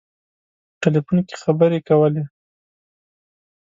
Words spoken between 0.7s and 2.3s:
په ټلفون کې خبري کولې.